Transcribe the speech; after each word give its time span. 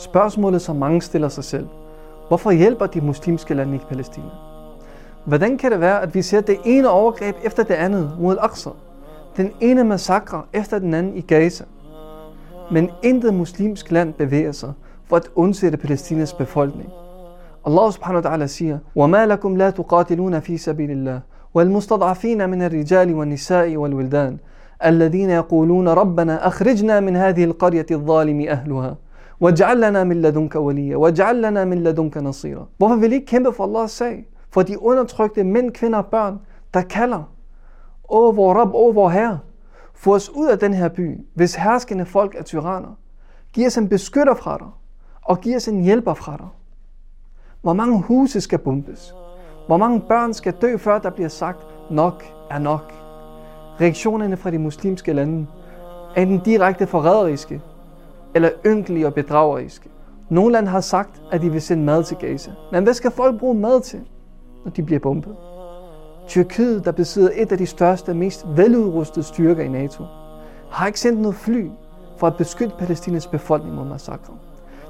Spørgsmålet, 0.00 0.62
som 0.62 0.76
mange 0.76 1.02
stiller 1.02 1.28
sig 1.28 1.44
selv. 1.44 1.66
Hvorfor 2.28 2.50
hjælper 2.50 2.86
de 2.86 3.00
muslimske 3.00 3.54
lande 3.54 3.74
ikke 3.74 3.88
Palæstina? 3.88 4.26
Hvordan 5.24 5.58
kan 5.58 5.72
det 5.72 5.80
være, 5.80 6.02
at 6.02 6.14
vi 6.14 6.22
ser 6.22 6.40
det 6.40 6.58
ene 6.64 6.88
overgreb 6.88 7.36
efter 7.44 7.62
det 7.62 7.74
andet 7.74 8.12
mod 8.20 8.36
Al-Aqsa? 8.36 8.70
Den 9.36 9.52
ene 9.60 9.84
massakre 9.84 10.42
efter 10.52 10.78
den 10.78 10.94
anden 10.94 11.16
i 11.16 11.20
Gaza. 11.20 11.64
Men 12.70 12.90
intet 13.02 13.34
muslimsk 13.34 13.90
land 13.90 14.12
bevæger 14.14 14.52
sig 14.52 14.72
for 15.04 15.16
at 15.16 15.28
undsætte 15.34 15.78
Palæstinas 15.78 16.32
befolkning. 16.32 16.88
Allah 17.66 17.92
subhanahu 17.92 18.24
wa 18.24 18.30
ta'ala 18.30 18.46
siger, 18.46 18.78
وَمَا 18.96 19.26
لَكُمْ 19.26 19.56
لَا 19.56 19.70
تُقَاتِلُونَ 19.70 20.40
فِي 20.40 20.56
سَبِيلِ 20.58 20.90
اللَّهِ 20.90 21.20
وَالْمُسْتَضْعَفِينَ 21.54 22.50
مِنَ 22.50 22.62
الرِّجَالِ 22.62 23.14
وَالنِّسَاءِ 23.14 23.76
وَالْوِلْدَانِ 23.76 24.36
الذين 24.84 25.30
يقولون 25.30 25.88
ربنا 25.88 26.46
أخرجنا 26.46 27.00
من 27.00 27.16
هذه 27.16 27.44
القرية 27.44 27.86
الظالم 27.90 28.48
أهلها 28.48 28.96
واجعل 29.40 29.80
لنا 29.80 30.04
من 30.04 30.22
لدنك 30.22 30.54
وليا 30.54 30.96
واجعل 30.96 31.42
لنا 31.42 31.64
من 31.64 31.84
لدنك 31.84 32.16
نصيرا 32.16 32.68
Hvorfor 32.78 32.96
vil 32.96 33.12
I 33.12 33.14
ikke 33.14 33.26
kæmpe 33.26 33.52
for 33.52 33.64
Allahs 33.64 33.90
sag? 33.90 34.26
For 34.50 34.62
de 34.62 34.82
undertrykte 34.82 35.44
mænd, 35.44 35.70
kvinder 35.70 35.98
og 35.98 36.06
børn, 36.06 36.40
der 36.74 36.82
kalder, 36.82 37.22
Åh, 38.08 38.36
vor 38.36 38.54
Rab, 38.54 38.74
åh, 38.74 38.94
vor 38.94 39.08
Herre, 39.08 39.38
få 39.94 40.14
os 40.14 40.30
ud 40.30 40.46
af 40.46 40.58
den 40.58 40.74
her 40.74 40.88
by, 40.88 41.20
hvis 41.34 41.54
herskende 41.54 42.06
folk 42.06 42.34
er 42.38 42.42
tyranner. 42.42 42.98
Giv 43.52 43.66
os 43.66 43.78
en 43.78 43.88
beskytter 43.88 44.34
fra 44.34 44.58
dig, 44.58 44.66
og 45.22 45.40
giv 45.40 45.56
os 45.56 45.68
en 45.68 45.84
hjælper 45.84 46.14
fra 46.14 46.36
dig. 46.36 46.48
Hvor 47.62 47.72
mange 47.72 48.02
huse 48.02 48.40
skal 48.40 48.58
bombes? 48.58 49.14
Hvor 49.66 49.76
mange 49.76 50.00
børn 50.00 50.34
skal 50.34 50.52
dø, 50.52 50.76
før 50.76 50.98
der 50.98 51.10
bliver 51.10 51.28
sagt, 51.28 51.58
nok 51.90 52.24
er 52.50 52.58
nok? 52.58 52.92
Reaktionerne 53.80 54.36
fra 54.36 54.50
de 54.50 54.58
muslimske 54.58 55.12
lande 55.12 55.46
er 56.16 56.24
den 56.24 56.38
direkte 56.38 56.86
forræderiske, 56.86 57.60
eller 58.35 58.49
ynkelige 58.65 59.07
og 59.07 59.13
bedrageriske. 59.13 59.89
Nogle 60.29 60.53
lande 60.53 60.69
har 60.69 60.81
sagt, 60.81 61.21
at 61.31 61.41
de 61.41 61.51
vil 61.51 61.61
sende 61.61 61.83
mad 61.83 62.03
til 62.03 62.17
Gaza. 62.17 62.51
Men 62.71 62.83
hvad 62.83 62.93
skal 62.93 63.11
folk 63.11 63.39
bruge 63.39 63.55
mad 63.55 63.81
til, 63.81 63.99
når 64.65 64.71
de 64.71 64.83
bliver 64.83 64.99
bombet? 64.99 65.35
Tyrkiet, 66.27 66.85
der 66.85 66.91
besidder 66.91 67.29
et 67.35 67.51
af 67.51 67.57
de 67.57 67.65
største 67.65 68.09
og 68.09 68.15
mest 68.15 68.45
veludrustede 68.55 69.25
styrker 69.25 69.63
i 69.63 69.67
NATO, 69.67 70.03
har 70.69 70.87
ikke 70.87 70.99
sendt 70.99 71.21
noget 71.21 71.35
fly 71.35 71.67
for 72.17 72.27
at 72.27 72.37
beskytte 72.37 72.75
Palæstinas 72.79 73.27
befolkning 73.27 73.75
mod 73.75 73.85
massakre. 73.85 74.33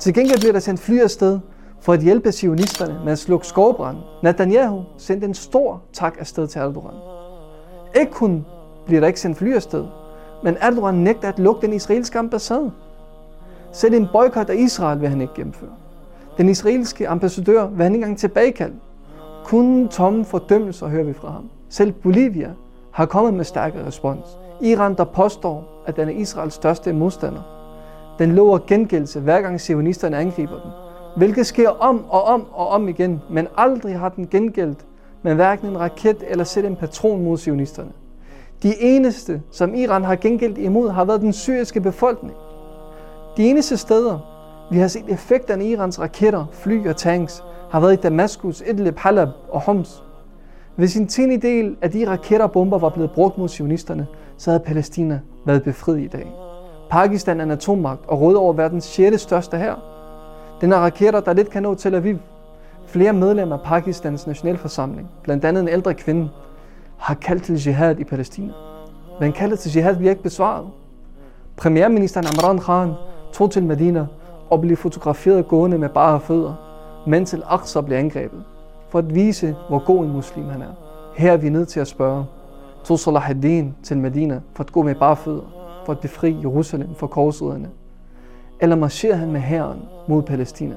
Til 0.00 0.14
gengæld 0.14 0.38
bliver 0.38 0.52
der 0.52 0.60
sendt 0.60 0.80
fly 0.80 1.00
afsted 1.00 1.38
for 1.80 1.92
at 1.92 2.00
hjælpe 2.00 2.32
sionisterne 2.32 3.00
med 3.04 3.12
at 3.12 3.18
slukke 3.18 3.46
skovbrand. 3.46 3.96
Netanyahu 4.22 4.82
sendte 4.98 5.26
en 5.26 5.34
stor 5.34 5.82
tak 5.92 6.16
afsted 6.18 6.46
til 6.46 6.60
Erdogan. 6.60 6.94
Ikke 8.00 8.12
kun 8.12 8.46
bliver 8.86 9.00
der 9.00 9.06
ikke 9.06 9.20
sendt 9.20 9.38
fly 9.38 9.54
afsted, 9.54 9.84
men 10.44 10.56
Erdogan 10.60 10.94
nægter 10.94 11.28
at 11.28 11.38
lukke 11.38 11.66
den 11.66 11.72
israelske 11.74 12.18
ambassade. 12.18 12.72
Selv 13.76 13.94
en 13.94 14.08
boykot 14.12 14.50
af 14.50 14.56
Israel 14.56 15.00
vil 15.00 15.08
han 15.08 15.20
ikke 15.20 15.34
gennemføre. 15.34 15.70
Den 16.38 16.48
israelske 16.48 17.08
ambassadør 17.08 17.66
vil 17.66 17.82
han 17.82 17.94
ikke 17.94 18.04
engang 18.04 18.18
tilbagekalde. 18.18 18.74
Kun 19.44 19.88
tomme 19.88 20.24
fordømmelser 20.24 20.86
hører 20.88 21.04
vi 21.04 21.12
fra 21.12 21.30
ham. 21.30 21.50
Selv 21.68 21.92
Bolivia 21.92 22.50
har 22.90 23.06
kommet 23.06 23.34
med 23.34 23.44
stærkere 23.44 23.86
respons. 23.86 24.38
Iran, 24.60 24.94
der 24.94 25.04
påstår, 25.04 25.82
at 25.86 25.96
den 25.96 26.08
er 26.08 26.12
Israels 26.12 26.54
største 26.54 26.92
modstander. 26.92 27.42
Den 28.18 28.32
lover 28.32 28.58
gengældelse, 28.66 29.20
hver 29.20 29.40
gang 29.40 29.60
sionisterne 29.60 30.16
angriber 30.16 30.60
den. 30.60 30.70
Hvilket 31.16 31.46
sker 31.46 31.68
om 31.68 32.04
og 32.08 32.22
om 32.22 32.46
og 32.52 32.68
om 32.68 32.88
igen, 32.88 33.22
men 33.30 33.48
aldrig 33.56 33.98
har 33.98 34.08
den 34.08 34.26
gengældt 34.26 34.86
med 35.22 35.34
hverken 35.34 35.68
en 35.68 35.80
raket 35.80 36.24
eller 36.28 36.44
selv 36.44 36.66
en 36.66 36.76
patron 36.76 37.24
mod 37.24 37.38
sionisterne. 37.38 37.92
De 38.62 38.82
eneste, 38.82 39.42
som 39.50 39.74
Iran 39.74 40.04
har 40.04 40.16
gengældt 40.16 40.58
imod, 40.58 40.90
har 40.90 41.04
været 41.04 41.20
den 41.20 41.32
syriske 41.32 41.80
befolkning. 41.80 42.36
De 43.36 43.42
eneste 43.42 43.76
steder, 43.76 44.18
vi 44.70 44.78
har 44.78 44.88
set 44.88 45.04
effekterne 45.08 45.64
af 45.64 45.68
Irans 45.68 46.00
raketter, 46.00 46.46
fly 46.52 46.88
og 46.88 46.96
tanks, 46.96 47.44
har 47.70 47.80
været 47.80 47.92
i 47.92 47.96
Damaskus, 47.96 48.62
Idlib, 48.70 48.98
Halab 48.98 49.28
og 49.48 49.60
Homs. 49.60 50.02
Hvis 50.76 50.96
en 50.96 51.06
tiende 51.06 51.36
del 51.36 51.76
af 51.82 51.90
de 51.90 52.08
raketter 52.08 52.46
og 52.46 52.52
bomber 52.52 52.78
var 52.78 52.88
blevet 52.88 53.10
brugt 53.10 53.38
mod 53.38 53.48
sionisterne, 53.48 54.06
så 54.36 54.50
havde 54.50 54.64
Palæstina 54.64 55.20
været 55.44 55.62
befriet 55.62 56.00
i 56.00 56.06
dag. 56.06 56.32
Pakistan 56.90 57.40
er 57.40 57.44
en 57.44 57.50
atommagt 57.50 58.06
og 58.06 58.20
råder 58.20 58.38
over 58.38 58.52
verdens 58.52 58.84
6. 58.84 59.20
største 59.20 59.56
her. 59.56 59.74
Den 60.60 60.72
har 60.72 60.78
raketter, 60.78 61.20
der 61.20 61.32
lidt 61.32 61.50
kan 61.50 61.62
nå 61.62 61.74
Tel 61.74 61.94
Aviv. 61.94 62.18
Flere 62.86 63.12
medlemmer 63.12 63.56
af 63.56 63.62
Pakistans 63.64 64.26
nationalforsamling, 64.26 65.08
blandt 65.22 65.44
andet 65.44 65.62
en 65.62 65.68
ældre 65.68 65.94
kvinde, 65.94 66.28
har 66.98 67.14
kaldt 67.14 67.42
til 67.42 67.66
jihad 67.66 67.98
i 67.98 68.04
Palæstina. 68.04 68.52
Men 69.20 69.32
kaldet 69.32 69.58
til 69.58 69.74
jihad 69.74 69.96
bliver 69.96 70.10
ikke 70.10 70.22
besvaret. 70.22 70.66
Premierministeren 71.56 72.26
Amran 72.26 72.58
Khan 72.58 72.92
tog 73.36 73.50
til 73.50 73.62
Medina 73.62 74.06
og 74.50 74.60
blev 74.60 74.76
fotograferet 74.76 75.48
gående 75.48 75.78
med 75.78 75.88
bare 75.88 76.20
fødder, 76.20 76.54
mens 77.06 77.34
Al-Aqsa 77.34 77.80
blev 77.80 77.96
angrebet, 77.98 78.44
for 78.88 78.98
at 78.98 79.14
vise, 79.14 79.56
hvor 79.68 79.84
god 79.86 80.04
en 80.04 80.12
muslim 80.12 80.48
han 80.48 80.62
er. 80.62 80.72
Her 81.16 81.32
er 81.32 81.36
vi 81.36 81.48
nødt 81.48 81.68
til 81.68 81.80
at 81.80 81.88
spørge, 81.88 82.24
tog 82.84 82.98
Salah 82.98 83.30
ad-Din 83.30 83.74
til 83.82 83.98
Medina 83.98 84.40
for 84.54 84.64
at 84.64 84.72
gå 84.72 84.82
med 84.82 84.94
bare 84.94 85.16
fødder, 85.16 85.52
for 85.86 85.92
at 85.92 86.00
befri 86.00 86.36
Jerusalem 86.42 86.94
fra 86.94 87.06
korsriderne? 87.06 87.70
Eller 88.60 88.76
marcherede 88.76 89.18
han 89.18 89.32
med 89.32 89.40
hæren 89.40 89.82
mod 90.08 90.22
Palæstina? 90.22 90.76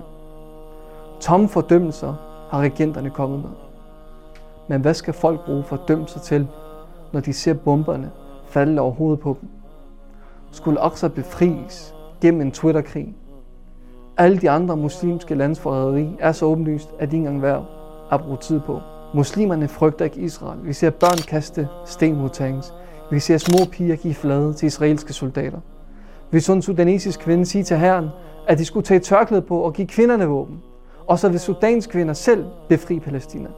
Tomme 1.20 1.48
fordømmelser 1.48 2.14
har 2.50 2.60
regenterne 2.60 3.10
kommet 3.10 3.40
med. 3.40 3.52
Men 4.68 4.82
hvad 4.82 4.94
skal 4.94 5.14
folk 5.14 5.46
bruge 5.46 5.64
fordømmelser 5.64 6.20
til, 6.20 6.48
når 7.12 7.20
de 7.20 7.34
ser 7.34 7.54
bomberne 7.54 8.12
falde 8.50 8.82
over 8.82 8.92
hovedet 8.92 9.20
på 9.20 9.38
dem? 9.42 9.50
Skulle 10.52 10.82
Aqsa 10.82 11.08
befries 11.08 11.94
gennem 12.22 12.42
en 12.42 12.52
Twitterkrig? 12.52 13.16
Alle 14.18 14.38
de 14.38 14.50
andre 14.50 14.78
muslimske 14.78 15.36
lands 15.36 15.60
forræderi 15.60 16.08
er 16.20 16.32
så 16.32 16.46
åbenlyst, 16.46 16.90
at 17.00 17.12
de 17.12 17.16
ikke 17.16 17.28
engang 17.28 17.42
værd 17.42 17.66
at 18.12 18.22
bruge 18.22 18.38
tid 18.38 18.60
på. 18.60 18.80
Muslimerne 19.14 19.68
frygter 19.68 20.06
ikke 20.06 20.20
Israel. 20.20 20.60
Vi 20.64 20.74
ser 20.74 20.90
børn 20.90 21.18
kaste 21.28 21.68
sten 21.86 22.16
mod 22.16 22.30
tanks. 22.30 22.74
Vi 23.12 23.20
ser 23.20 23.38
små 23.38 23.58
piger 23.72 23.96
give 23.96 24.14
flade 24.14 24.54
til 24.54 24.66
israelske 24.66 25.14
soldater. 25.14 25.60
Vi 26.32 26.40
så 26.40 26.54
en 26.54 26.62
sudanesisk 26.62 27.20
kvinde 27.20 27.46
sige 27.46 27.64
til 27.64 27.78
herren, 27.78 28.10
at 28.48 28.58
de 28.58 28.66
skulle 28.66 28.84
tage 28.84 29.00
tørklæde 29.00 29.42
på 29.42 29.60
og 29.60 29.74
give 29.74 29.88
kvinderne 29.88 30.26
våben. 30.26 30.62
Og 31.08 31.20
så 31.20 31.30
vil 31.30 31.40
Sudans 31.40 31.88
kvinder 31.88 32.14
selv 32.14 32.46
befri 32.70 33.00
Palæstina. 33.00 33.50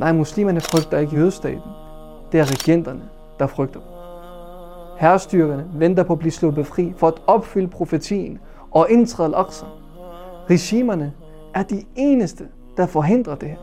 Nej, 0.00 0.12
muslimerne 0.12 0.60
frygter 0.60 0.98
ikke 0.98 1.16
jødestaten. 1.16 1.70
Det 2.32 2.40
er 2.40 2.44
regenterne, 2.44 3.02
der 3.38 3.46
frygter 3.46 3.80
dem. 3.80 3.97
Herrestyrkerne 4.98 5.64
venter 5.74 6.02
på 6.02 6.12
at 6.12 6.18
blive 6.18 6.32
sluppet 6.32 6.66
fri 6.66 6.92
for 6.96 7.06
at 7.06 7.14
opfylde 7.26 7.68
profetien 7.68 8.38
og 8.70 8.90
indtræde 8.90 9.28
al-Aqsa. 9.28 9.66
Regimerne 10.50 11.12
er 11.54 11.62
de 11.62 11.82
eneste, 11.96 12.44
der 12.76 12.86
forhindrer 12.86 13.34
det 13.34 13.48
her. 13.48 13.56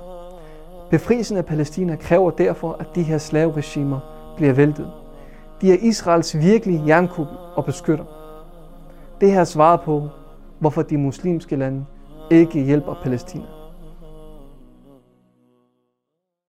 Befrielsen 0.90 1.38
af 1.38 1.46
Palæstina 1.46 1.96
kræver 1.96 2.32
derfor, 2.32 2.74
at 2.80 2.88
de 2.96 3.04
her 3.04 3.18
slaveregimer 3.18 4.00
bliver 4.38 4.54
væltet. 4.54 4.92
De 5.62 5.72
er 5.72 5.78
Israels 5.82 6.38
virkelige 6.40 6.84
jernkub 6.88 7.28
og 7.56 7.66
beskytter. 7.66 8.06
Det 9.22 9.32
her 9.32 9.44
svaret 9.44 9.82
på, 9.82 10.08
hvorfor 10.60 10.82
de 10.82 10.98
muslimske 10.98 11.56
lande 11.56 11.86
ikke 12.32 12.64
hjælper 12.64 12.94
Palæstina. 13.04 13.46